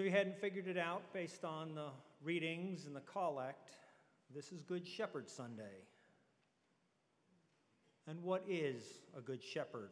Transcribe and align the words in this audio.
So 0.00 0.04
you 0.04 0.12
hadn't 0.12 0.40
figured 0.40 0.66
it 0.66 0.78
out 0.78 1.02
based 1.12 1.44
on 1.44 1.74
the 1.74 1.88
readings 2.24 2.86
and 2.86 2.96
the 2.96 3.02
collect. 3.02 3.68
This 4.34 4.50
is 4.50 4.62
Good 4.62 4.86
Shepherd 4.88 5.28
Sunday. 5.28 5.84
And 8.06 8.22
what 8.22 8.42
is 8.48 8.82
a 9.14 9.20
good 9.20 9.42
shepherd? 9.44 9.90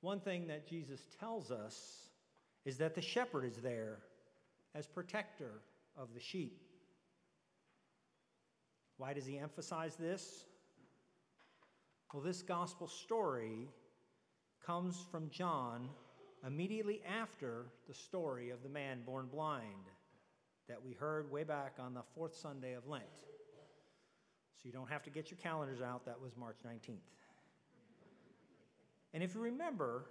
One 0.00 0.18
thing 0.18 0.48
that 0.48 0.66
Jesus 0.66 1.02
tells 1.20 1.52
us 1.52 2.08
is 2.64 2.76
that 2.78 2.96
the 2.96 3.00
shepherd 3.00 3.44
is 3.44 3.58
there 3.58 3.98
as 4.74 4.88
protector 4.88 5.62
of 5.96 6.12
the 6.12 6.20
sheep. 6.20 6.60
Why 8.96 9.12
does 9.12 9.26
he 9.26 9.38
emphasize 9.38 9.94
this? 9.94 10.44
Well, 12.12 12.20
this 12.24 12.42
gospel 12.42 12.88
story 12.88 13.68
comes 14.66 15.06
from 15.12 15.30
John 15.30 15.88
immediately 16.46 17.02
after 17.06 17.66
the 17.88 17.94
story 17.94 18.50
of 18.50 18.62
the 18.62 18.68
man 18.68 19.00
born 19.04 19.26
blind 19.26 19.88
that 20.68 20.82
we 20.82 20.92
heard 20.92 21.30
way 21.30 21.44
back 21.44 21.74
on 21.78 21.94
the 21.94 22.02
fourth 22.14 22.34
Sunday 22.34 22.74
of 22.74 22.86
Lent. 22.86 23.04
So 24.56 24.66
you 24.66 24.72
don't 24.72 24.90
have 24.90 25.02
to 25.04 25.10
get 25.10 25.30
your 25.30 25.38
calendars 25.38 25.80
out, 25.80 26.04
that 26.06 26.20
was 26.20 26.36
March 26.36 26.58
19th. 26.66 26.98
And 29.12 29.22
if 29.22 29.34
you 29.34 29.40
remember, 29.40 30.06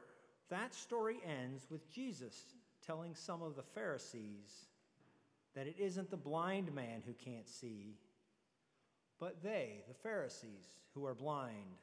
that 0.49 0.73
story 0.73 1.19
ends 1.25 1.67
with 1.69 1.89
Jesus 1.91 2.35
telling 2.85 3.15
some 3.15 3.41
of 3.41 3.55
the 3.55 3.63
Pharisees 3.63 4.65
that 5.55 5.67
it 5.67 5.75
isn't 5.79 6.09
the 6.09 6.17
blind 6.17 6.73
man 6.73 7.03
who 7.05 7.13
can't 7.13 7.47
see, 7.47 7.95
but 9.19 9.41
they, 9.43 9.81
the 9.87 9.93
Pharisees, 9.93 10.65
who 10.93 11.05
are 11.05 11.13
blind. 11.13 11.77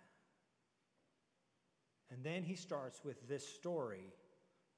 And 2.10 2.22
then 2.24 2.42
he 2.42 2.54
starts 2.54 3.00
with 3.04 3.28
this 3.28 3.46
story, 3.46 4.12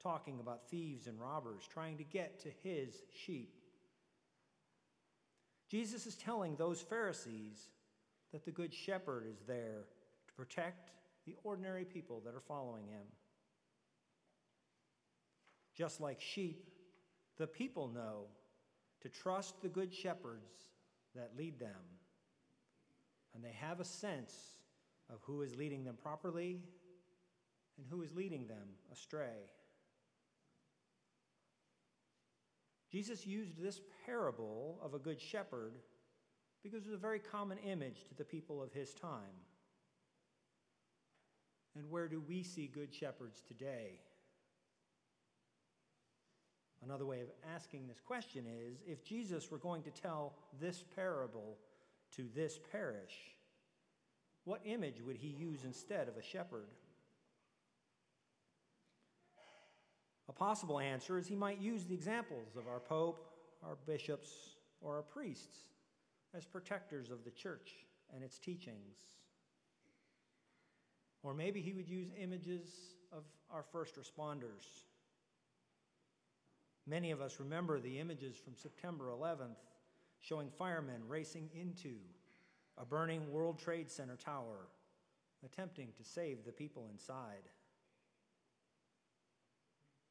talking 0.01 0.39
about 0.39 0.69
thieves 0.69 1.07
and 1.07 1.19
robbers 1.19 1.67
trying 1.71 1.97
to 1.97 2.03
get 2.03 2.39
to 2.41 2.49
his 2.63 2.95
sheep. 3.25 3.53
Jesus 5.69 6.07
is 6.07 6.15
telling 6.15 6.55
those 6.55 6.81
Pharisees 6.81 7.69
that 8.31 8.45
the 8.45 8.51
Good 8.51 8.73
Shepherd 8.73 9.25
is 9.29 9.41
there 9.47 9.85
to 10.27 10.33
protect 10.33 10.91
the 11.25 11.35
ordinary 11.43 11.85
people 11.85 12.21
that 12.25 12.33
are 12.33 12.41
following 12.41 12.87
him. 12.87 13.05
Just 15.75 16.01
like 16.01 16.19
sheep, 16.19 16.65
the 17.37 17.47
people 17.47 17.87
know 17.87 18.25
to 19.01 19.09
trust 19.09 19.61
the 19.61 19.69
Good 19.69 19.93
Shepherds 19.93 20.71
that 21.15 21.31
lead 21.37 21.59
them. 21.59 21.69
And 23.33 23.43
they 23.43 23.53
have 23.59 23.79
a 23.79 23.85
sense 23.85 24.33
of 25.11 25.19
who 25.21 25.41
is 25.41 25.55
leading 25.55 25.83
them 25.83 25.97
properly 26.01 26.59
and 27.77 27.85
who 27.89 28.01
is 28.01 28.13
leading 28.13 28.47
them 28.47 28.67
astray. 28.91 29.49
Jesus 32.91 33.25
used 33.25 33.61
this 33.61 33.81
parable 34.05 34.79
of 34.83 34.93
a 34.93 34.99
good 34.99 35.21
shepherd 35.21 35.75
because 36.63 36.85
it 36.85 36.89
was 36.89 36.97
a 36.97 37.01
very 37.01 37.19
common 37.19 37.57
image 37.59 38.05
to 38.07 38.15
the 38.15 38.23
people 38.23 38.61
of 38.61 38.73
his 38.73 38.93
time. 38.93 39.45
And 41.75 41.89
where 41.89 42.07
do 42.07 42.21
we 42.27 42.43
see 42.43 42.67
good 42.67 42.93
shepherds 42.93 43.41
today? 43.47 43.99
Another 46.83 47.05
way 47.05 47.21
of 47.21 47.27
asking 47.53 47.87
this 47.87 47.99
question 47.99 48.45
is 48.47 48.79
if 48.87 49.03
Jesus 49.03 49.51
were 49.51 49.57
going 49.57 49.83
to 49.83 49.91
tell 49.91 50.33
this 50.59 50.83
parable 50.95 51.57
to 52.15 52.27
this 52.35 52.59
parish, 52.71 53.35
what 54.45 54.61
image 54.65 55.01
would 55.01 55.17
he 55.17 55.27
use 55.27 55.63
instead 55.63 56.07
of 56.07 56.17
a 56.17 56.23
shepherd? 56.23 56.69
A 60.29 60.31
possible 60.31 60.79
answer 60.79 61.17
is 61.17 61.27
he 61.27 61.35
might 61.35 61.59
use 61.59 61.85
the 61.85 61.95
examples 61.95 62.55
of 62.55 62.67
our 62.67 62.79
Pope, 62.79 63.25
our 63.63 63.77
bishops, 63.87 64.29
or 64.79 64.95
our 64.97 65.01
priests 65.01 65.57
as 66.35 66.45
protectors 66.45 67.09
of 67.09 67.23
the 67.25 67.31
church 67.31 67.71
and 68.13 68.23
its 68.23 68.37
teachings. 68.37 69.07
Or 71.23 71.33
maybe 71.33 71.61
he 71.61 71.73
would 71.73 71.89
use 71.89 72.09
images 72.21 72.69
of 73.11 73.23
our 73.51 73.63
first 73.63 73.95
responders. 73.95 74.83
Many 76.85 77.11
of 77.11 77.21
us 77.21 77.39
remember 77.39 77.79
the 77.79 77.99
images 77.99 78.37
from 78.37 78.55
September 78.55 79.09
11th 79.09 79.57
showing 80.19 80.49
firemen 80.49 81.01
racing 81.07 81.49
into 81.53 81.95
a 82.77 82.85
burning 82.85 83.31
World 83.31 83.57
Trade 83.57 83.89
Center 83.89 84.15
tower, 84.15 84.67
attempting 85.43 85.89
to 85.97 86.03
save 86.03 86.45
the 86.45 86.51
people 86.51 86.87
inside. 86.91 87.49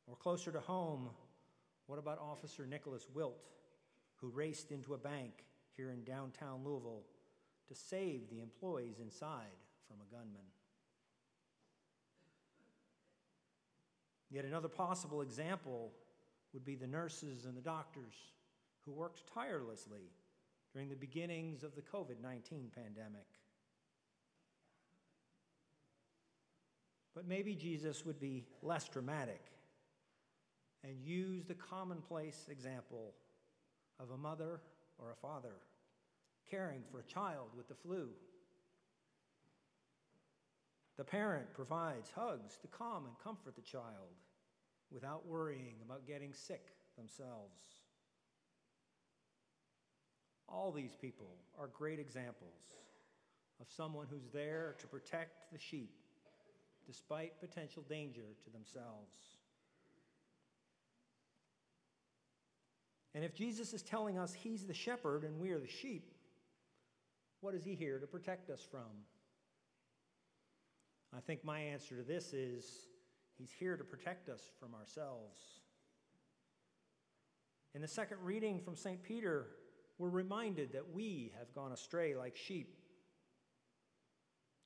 Or 0.08 0.16
closer 0.16 0.50
to 0.50 0.60
home, 0.60 1.10
what 1.86 1.98
about 1.98 2.18
Officer 2.18 2.66
Nickolas 2.66 3.06
Wilt, 3.14 3.50
who 4.16 4.28
raced 4.28 4.72
into 4.72 4.94
a 4.94 4.98
bank 4.98 5.44
here 5.76 5.90
in 5.90 6.02
downtown 6.04 6.64
Louisville 6.64 7.04
to 7.68 7.74
save 7.74 8.30
the 8.30 8.40
employees 8.40 9.00
inside 9.00 9.56
from 9.86 9.98
a 10.00 10.14
gunman? 10.14 10.40
Yet 14.30 14.44
another 14.44 14.68
possible 14.68 15.20
example 15.20 15.92
would 16.52 16.64
be 16.64 16.74
the 16.74 16.86
nurses 16.86 17.44
and 17.44 17.56
the 17.56 17.62
doctors 17.62 18.14
who 18.84 18.92
worked 18.92 19.22
tirelessly 19.32 20.10
during 20.72 20.88
the 20.88 20.96
beginnings 20.96 21.62
of 21.62 21.74
the 21.74 21.82
COVID 21.82 22.20
19 22.22 22.70
pandemic. 22.74 23.26
But 27.14 27.26
maybe 27.26 27.54
Jesus 27.54 28.06
would 28.06 28.20
be 28.20 28.44
less 28.62 28.88
dramatic 28.88 29.40
and 30.84 31.00
use 31.02 31.44
the 31.44 31.54
commonplace 31.54 32.46
example 32.50 33.14
of 34.00 34.10
a 34.10 34.16
mother 34.16 34.60
or 34.98 35.10
a 35.12 35.16
father 35.16 35.54
caring 36.50 36.82
for 36.90 37.00
a 37.00 37.04
child 37.04 37.48
with 37.56 37.68
the 37.68 37.74
flu. 37.74 38.08
The 40.96 41.04
parent 41.04 41.52
provides 41.54 42.10
hugs 42.10 42.56
to 42.62 42.68
calm 42.68 43.04
and 43.06 43.14
comfort 43.22 43.54
the 43.54 43.62
child 43.62 44.16
without 44.90 45.26
worrying 45.26 45.76
about 45.84 46.06
getting 46.06 46.32
sick 46.32 46.72
themselves. 46.96 47.84
All 50.48 50.72
these 50.72 50.96
people 51.00 51.36
are 51.58 51.68
great 51.68 51.98
examples 51.98 52.78
of 53.60 53.66
someone 53.70 54.06
who's 54.10 54.30
there 54.32 54.74
to 54.78 54.86
protect 54.86 55.52
the 55.52 55.58
sheep 55.58 55.94
despite 56.86 57.38
potential 57.38 57.84
danger 57.88 58.34
to 58.42 58.50
themselves. 58.50 59.37
And 63.18 63.24
if 63.24 63.34
Jesus 63.34 63.74
is 63.74 63.82
telling 63.82 64.16
us 64.16 64.32
he's 64.32 64.64
the 64.64 64.72
shepherd 64.72 65.24
and 65.24 65.40
we 65.40 65.50
are 65.50 65.58
the 65.58 65.66
sheep, 65.66 66.12
what 67.40 67.52
is 67.52 67.64
he 67.64 67.74
here 67.74 67.98
to 67.98 68.06
protect 68.06 68.48
us 68.48 68.60
from? 68.70 69.02
I 71.12 71.18
think 71.18 71.44
my 71.44 71.58
answer 71.58 71.96
to 71.96 72.04
this 72.04 72.32
is 72.32 72.64
he's 73.36 73.50
here 73.50 73.76
to 73.76 73.82
protect 73.82 74.28
us 74.28 74.42
from 74.60 74.72
ourselves. 74.72 75.36
In 77.74 77.80
the 77.80 77.88
second 77.88 78.18
reading 78.22 78.60
from 78.60 78.76
St. 78.76 79.02
Peter, 79.02 79.46
we're 79.98 80.10
reminded 80.10 80.72
that 80.74 80.94
we 80.94 81.32
have 81.40 81.52
gone 81.52 81.72
astray 81.72 82.14
like 82.14 82.36
sheep. 82.36 82.76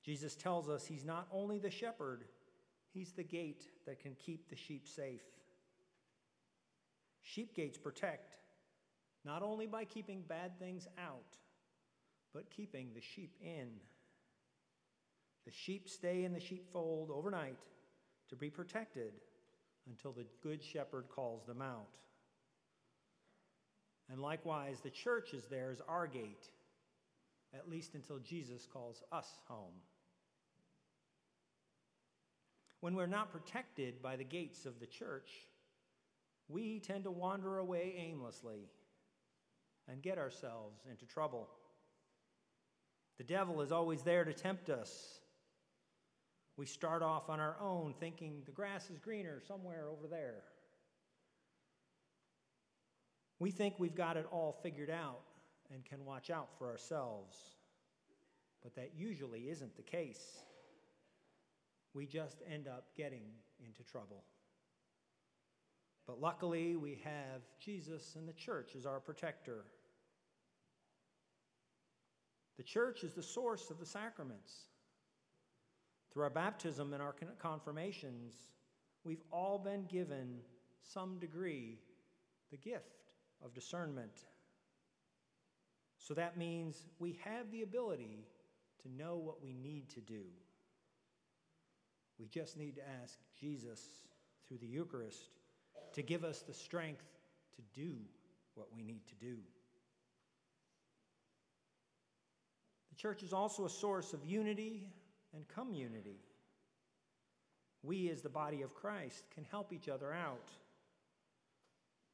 Jesus 0.04 0.36
tells 0.36 0.68
us 0.68 0.84
he's 0.84 1.06
not 1.06 1.26
only 1.32 1.58
the 1.58 1.70
shepherd, 1.70 2.24
he's 2.92 3.12
the 3.12 3.24
gate 3.24 3.64
that 3.86 3.98
can 3.98 4.14
keep 4.14 4.50
the 4.50 4.56
sheep 4.56 4.86
safe. 4.86 5.22
Sheep 7.22 7.56
gates 7.56 7.78
protect, 7.78 8.34
not 9.24 9.42
only 9.42 9.66
by 9.66 9.84
keeping 9.84 10.22
bad 10.22 10.58
things 10.58 10.86
out, 10.98 11.36
but 12.34 12.50
keeping 12.50 12.88
the 12.94 13.00
sheep 13.00 13.36
in. 13.40 13.68
The 15.44 15.52
sheep 15.52 15.88
stay 15.88 16.24
in 16.24 16.32
the 16.32 16.40
sheepfold 16.40 17.10
overnight 17.10 17.58
to 18.28 18.36
be 18.36 18.50
protected 18.50 19.12
until 19.88 20.12
the 20.12 20.26
good 20.42 20.62
shepherd 20.62 21.06
calls 21.08 21.44
them 21.44 21.60
out. 21.60 21.98
And 24.10 24.20
likewise, 24.20 24.80
the 24.80 24.90
church 24.90 25.34
is 25.34 25.46
there 25.46 25.70
as 25.70 25.80
our 25.88 26.06
gate, 26.06 26.50
at 27.54 27.68
least 27.68 27.94
until 27.94 28.18
Jesus 28.18 28.66
calls 28.70 29.02
us 29.12 29.28
home. 29.48 29.74
When 32.80 32.94
we're 32.94 33.06
not 33.06 33.30
protected 33.30 34.02
by 34.02 34.16
the 34.16 34.24
gates 34.24 34.66
of 34.66 34.80
the 34.80 34.86
church, 34.86 35.30
we 36.48 36.80
tend 36.80 37.04
to 37.04 37.10
wander 37.10 37.58
away 37.58 37.94
aimlessly 37.96 38.68
and 39.88 40.02
get 40.02 40.18
ourselves 40.18 40.80
into 40.90 41.06
trouble. 41.06 41.48
The 43.18 43.24
devil 43.24 43.60
is 43.60 43.72
always 43.72 44.02
there 44.02 44.24
to 44.24 44.32
tempt 44.32 44.70
us. 44.70 45.20
We 46.56 46.66
start 46.66 47.02
off 47.02 47.28
on 47.28 47.40
our 47.40 47.56
own 47.60 47.94
thinking 47.98 48.42
the 48.44 48.52
grass 48.52 48.90
is 48.90 48.98
greener 48.98 49.40
somewhere 49.46 49.86
over 49.88 50.06
there. 50.06 50.42
We 53.38 53.50
think 53.50 53.74
we've 53.78 53.94
got 53.94 54.16
it 54.16 54.26
all 54.30 54.58
figured 54.62 54.90
out 54.90 55.20
and 55.72 55.84
can 55.84 56.04
watch 56.04 56.30
out 56.30 56.48
for 56.58 56.70
ourselves, 56.70 57.36
but 58.62 58.74
that 58.76 58.90
usually 58.96 59.50
isn't 59.50 59.76
the 59.76 59.82
case. 59.82 60.38
We 61.94 62.06
just 62.06 62.42
end 62.50 62.68
up 62.68 62.84
getting 62.96 63.24
into 63.64 63.82
trouble. 63.82 64.24
But 66.06 66.20
luckily, 66.20 66.76
we 66.76 67.00
have 67.04 67.42
Jesus 67.60 68.16
and 68.16 68.28
the 68.28 68.32
church 68.32 68.74
as 68.76 68.86
our 68.86 69.00
protector. 69.00 69.64
The 72.56 72.62
church 72.62 73.04
is 73.04 73.14
the 73.14 73.22
source 73.22 73.70
of 73.70 73.78
the 73.78 73.86
sacraments. 73.86 74.52
Through 76.12 76.24
our 76.24 76.30
baptism 76.30 76.92
and 76.92 77.02
our 77.02 77.14
confirmations, 77.38 78.34
we've 79.04 79.22
all 79.30 79.58
been 79.58 79.86
given 79.86 80.40
some 80.82 81.18
degree 81.18 81.78
the 82.50 82.56
gift 82.56 83.06
of 83.44 83.54
discernment. 83.54 84.24
So 85.96 86.14
that 86.14 86.36
means 86.36 86.86
we 86.98 87.18
have 87.24 87.50
the 87.50 87.62
ability 87.62 88.26
to 88.82 88.92
know 88.92 89.16
what 89.16 89.42
we 89.42 89.54
need 89.54 89.88
to 89.90 90.00
do. 90.00 90.24
We 92.18 92.26
just 92.26 92.56
need 92.56 92.76
to 92.76 92.82
ask 93.02 93.18
Jesus 93.40 93.80
through 94.46 94.58
the 94.58 94.66
Eucharist 94.66 95.30
to 95.94 96.02
give 96.02 96.24
us 96.24 96.40
the 96.40 96.54
strength 96.54 97.04
to 97.56 97.80
do 97.80 97.96
what 98.54 98.68
we 98.74 98.82
need 98.82 99.06
to 99.08 99.14
do. 99.14 99.36
The 102.90 102.96
church 102.96 103.22
is 103.22 103.32
also 103.32 103.64
a 103.64 103.70
source 103.70 104.12
of 104.12 104.24
unity 104.24 104.86
and 105.34 105.46
community. 105.48 106.20
We, 107.82 108.10
as 108.10 108.22
the 108.22 108.28
body 108.28 108.62
of 108.62 108.74
Christ, 108.74 109.24
can 109.34 109.44
help 109.44 109.72
each 109.72 109.88
other 109.88 110.12
out. 110.12 110.50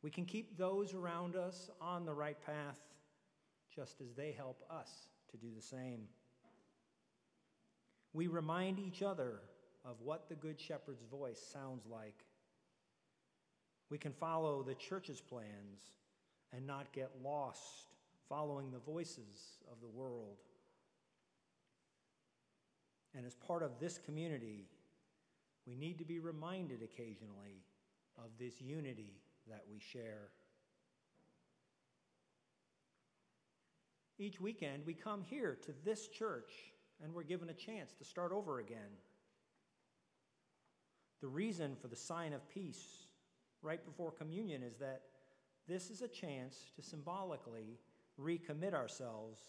We 0.03 0.11
can 0.11 0.25
keep 0.25 0.57
those 0.57 0.95
around 0.95 1.37
us 1.37 1.71
on 1.81 2.07
the 2.07 2.15
right 2.15 2.39
path 2.47 2.79
just 3.75 4.01
as 4.01 4.15
they 4.15 4.33
help 4.33 4.63
us 4.71 4.91
to 5.31 5.37
do 5.37 5.49
the 5.55 5.63
same. 5.63 6.03
We 8.13 8.27
remind 8.27 8.79
each 8.79 9.03
other 9.03 9.41
of 9.85 10.01
what 10.01 10.29
the 10.29 10.35
Good 10.35 10.59
Shepherd's 10.59 11.05
voice 11.11 11.41
sounds 11.53 11.85
like. 11.87 12.25
We 13.91 13.99
can 13.99 14.13
follow 14.13 14.63
the 14.63 14.75
church's 14.75 15.21
plans 15.21 15.81
and 16.53 16.67
not 16.67 16.93
get 16.93 17.11
lost 17.23 17.95
following 18.29 18.71
the 18.71 18.79
voices 18.79 19.59
of 19.71 19.81
the 19.81 19.89
world. 19.89 20.37
And 23.15 23.25
as 23.25 23.35
part 23.35 23.63
of 23.63 23.81
this 23.81 23.99
community, 23.99 24.67
we 25.67 25.75
need 25.75 25.99
to 25.99 26.05
be 26.05 26.19
reminded 26.19 26.83
occasionally 26.83 27.65
of 28.19 28.31
this 28.39 28.61
unity 28.61 29.15
that 29.49 29.65
we 29.71 29.79
share. 29.79 30.29
Each 34.19 34.41
weekend, 34.41 34.85
we 34.85 34.95
come 34.95 35.23
here 35.23 35.57
to 35.65 35.73
this 35.85 36.09
church 36.09 36.53
and 37.03 37.15
we're 37.15 37.23
given 37.23 37.49
a 37.49 37.55
chance 37.55 37.93
to 37.95 38.05
start 38.05 38.33
over 38.33 38.59
again. 38.59 38.99
The 41.21 41.29
reason 41.29 41.77
for 41.81 41.89
the 41.89 41.97
sign 41.97 42.33
of 42.33 42.49
peace 42.51 43.08
right 43.63 43.85
before 43.85 44.11
communion 44.11 44.63
is 44.63 44.77
that 44.77 45.03
this 45.67 45.91
is 45.91 46.03
a 46.03 46.09
chance 46.09 46.57
to 46.77 46.83
symbolically 46.83 47.79
recommit 48.21 48.75
ourselves 48.75 49.41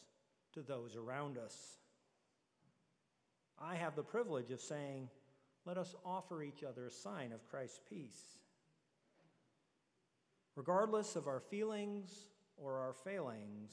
to 0.54 0.62
those 0.62 0.96
around 0.96 1.38
us. 1.38 1.78
I 3.60 3.76
have 3.76 3.96
the 3.96 4.04
privilege 4.04 4.52
of 4.52 4.60
saying, 4.60 5.10
let 5.66 5.78
us 5.78 5.96
offer 6.06 6.42
each 6.42 6.64
other 6.64 6.88
a 6.88 6.92
sign 6.92 7.32
of 7.32 7.48
Christ's 7.50 7.82
peace. 7.90 8.38
Regardless 10.56 11.16
of 11.16 11.28
our 11.28 11.40
feelings 11.40 12.12
or 12.58 12.80
our 12.80 12.94
failings, 12.94 13.72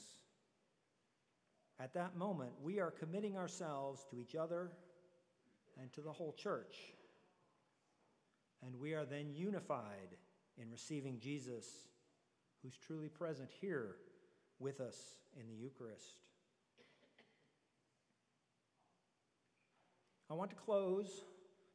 at 1.79 1.93
that 1.93 2.17
moment, 2.17 2.51
we 2.61 2.79
are 2.79 2.91
committing 2.91 3.37
ourselves 3.37 4.05
to 4.09 4.19
each 4.19 4.35
other 4.35 4.71
and 5.79 5.91
to 5.93 6.01
the 6.01 6.11
whole 6.11 6.33
church. 6.33 6.75
And 8.65 8.79
we 8.79 8.93
are 8.93 9.05
then 9.05 9.33
unified 9.33 10.15
in 10.61 10.71
receiving 10.71 11.19
Jesus, 11.19 11.65
who's 12.61 12.77
truly 12.77 13.09
present 13.09 13.49
here 13.61 13.95
with 14.59 14.81
us 14.81 14.97
in 15.39 15.47
the 15.47 15.55
Eucharist. 15.55 16.17
I 20.29 20.33
want 20.33 20.49
to 20.49 20.55
close 20.55 21.23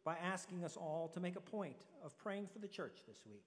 by 0.05 0.17
asking 0.17 0.65
us 0.65 0.77
all 0.77 1.11
to 1.15 1.21
make 1.21 1.37
a 1.37 1.41
point 1.41 1.87
of 2.05 2.17
praying 2.19 2.49
for 2.53 2.59
the 2.59 2.69
church 2.69 2.99
this 3.07 3.21
week. 3.25 3.45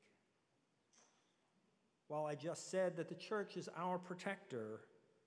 While 2.08 2.26
I 2.26 2.36
just 2.36 2.72
said 2.72 2.96
that 2.98 3.10
the 3.10 3.16
church 3.16 3.58
is 3.58 3.68
our 3.76 3.98
protector, 3.98 4.82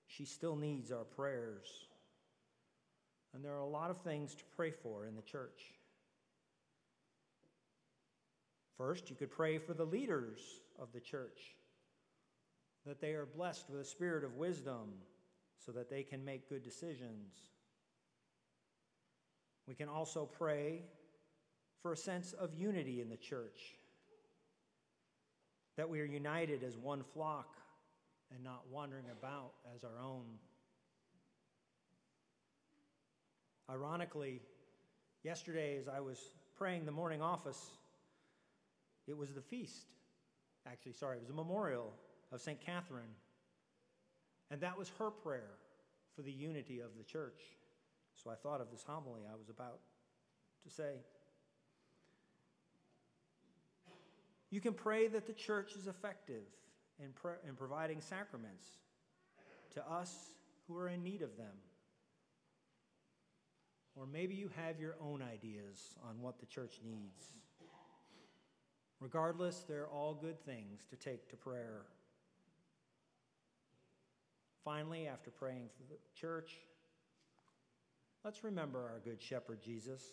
she 0.07 0.25
still 0.25 0.55
needs 0.55 0.91
our 0.91 1.03
prayers. 1.03 1.67
And 3.33 3.45
there 3.45 3.53
are 3.53 3.59
a 3.59 3.67
lot 3.67 3.91
of 3.91 4.01
things 4.01 4.33
to 4.35 4.43
pray 4.55 4.71
for 4.71 5.05
in 5.05 5.15
the 5.15 5.21
church. 5.21 5.61
First, 8.79 9.09
you 9.09 9.15
could 9.17 9.29
pray 9.29 9.57
for 9.57 9.73
the 9.73 9.83
leaders 9.83 10.39
of 10.79 10.93
the 10.93 11.01
church, 11.01 11.53
that 12.85 13.01
they 13.01 13.11
are 13.11 13.25
blessed 13.25 13.69
with 13.69 13.81
a 13.81 13.83
spirit 13.83 14.23
of 14.23 14.37
wisdom 14.37 14.93
so 15.57 15.73
that 15.73 15.89
they 15.89 16.01
can 16.01 16.23
make 16.23 16.47
good 16.47 16.63
decisions. 16.63 17.33
We 19.67 19.75
can 19.75 19.89
also 19.89 20.25
pray 20.25 20.83
for 21.81 21.91
a 21.91 21.97
sense 21.97 22.31
of 22.31 22.53
unity 22.57 23.01
in 23.01 23.09
the 23.09 23.17
church, 23.17 23.59
that 25.75 25.89
we 25.89 25.99
are 25.99 26.05
united 26.05 26.63
as 26.63 26.77
one 26.77 27.03
flock 27.03 27.57
and 28.33 28.41
not 28.41 28.63
wandering 28.71 29.09
about 29.11 29.51
as 29.75 29.83
our 29.83 29.99
own. 30.01 30.23
Ironically, 33.69 34.39
yesterday 35.23 35.77
as 35.77 35.89
I 35.89 35.99
was 35.99 36.31
praying 36.57 36.85
the 36.85 36.93
morning 36.93 37.21
office, 37.21 37.71
it 39.09 39.17
was 39.17 39.33
the 39.33 39.41
feast. 39.41 39.87
Actually, 40.65 40.93
sorry, 40.93 41.17
it 41.17 41.21
was 41.21 41.29
a 41.29 41.33
memorial 41.33 41.93
of 42.31 42.41
St. 42.41 42.59
Catherine. 42.61 43.15
And 44.51 44.61
that 44.61 44.77
was 44.77 44.91
her 44.99 45.09
prayer 45.09 45.51
for 46.15 46.21
the 46.21 46.31
unity 46.31 46.79
of 46.79 46.89
the 46.97 47.03
church. 47.03 47.41
So 48.15 48.29
I 48.29 48.35
thought 48.35 48.61
of 48.61 48.71
this 48.71 48.83
homily 48.85 49.21
I 49.31 49.35
was 49.35 49.49
about 49.49 49.79
to 50.63 50.69
say. 50.69 50.93
You 54.51 54.61
can 54.61 54.73
pray 54.73 55.07
that 55.07 55.27
the 55.27 55.33
church 55.33 55.75
is 55.75 55.87
effective 55.87 56.43
in, 56.99 57.13
in 57.47 57.55
providing 57.55 58.01
sacraments 58.01 58.65
to 59.75 59.87
us 59.89 60.13
who 60.67 60.77
are 60.77 60.89
in 60.89 61.03
need 61.03 61.21
of 61.21 61.37
them. 61.37 61.53
Or 63.95 64.05
maybe 64.05 64.35
you 64.35 64.49
have 64.55 64.79
your 64.79 64.95
own 65.01 65.21
ideas 65.21 65.95
on 66.07 66.21
what 66.21 66.39
the 66.39 66.45
church 66.45 66.79
needs. 66.83 67.23
Regardless, 68.99 69.63
they're 69.67 69.87
all 69.87 70.13
good 70.13 70.43
things 70.45 70.85
to 70.89 70.95
take 70.95 71.29
to 71.29 71.37
prayer. 71.37 71.85
Finally, 74.65 75.07
after 75.07 75.31
praying 75.31 75.69
for 75.77 75.83
the 75.91 75.97
church, 76.19 76.57
let's 78.25 78.43
remember 78.43 78.79
our 78.79 78.99
Good 79.03 79.21
Shepherd 79.21 79.61
Jesus. 79.61 80.03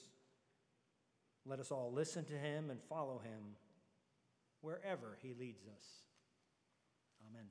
Let 1.44 1.58
us 1.58 1.70
all 1.70 1.92
listen 1.92 2.24
to 2.26 2.34
him 2.34 2.70
and 2.70 2.80
follow 2.88 3.18
him 3.18 3.56
wherever 4.60 5.18
he 5.20 5.34
leads 5.38 5.66
us. 5.66 5.84
Amen. 7.28 7.46